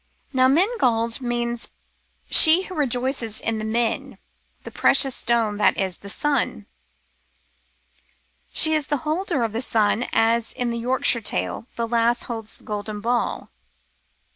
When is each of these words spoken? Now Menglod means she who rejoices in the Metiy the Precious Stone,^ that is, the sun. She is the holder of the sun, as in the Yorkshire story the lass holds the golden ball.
Now 0.33 0.47
Menglod 0.47 1.21
means 1.21 1.69
she 2.27 2.63
who 2.63 2.73
rejoices 2.73 3.39
in 3.39 3.59
the 3.59 3.63
Metiy 3.63 4.17
the 4.63 4.71
Precious 4.71 5.15
Stone,^ 5.15 5.59
that 5.59 5.77
is, 5.77 5.97
the 5.99 6.09
sun. 6.09 6.65
She 8.51 8.73
is 8.73 8.87
the 8.87 8.97
holder 9.05 9.43
of 9.43 9.53
the 9.53 9.61
sun, 9.61 10.05
as 10.11 10.53
in 10.53 10.71
the 10.71 10.79
Yorkshire 10.79 11.23
story 11.23 11.65
the 11.75 11.87
lass 11.87 12.23
holds 12.23 12.57
the 12.57 12.63
golden 12.63 12.99
ball. 12.99 13.51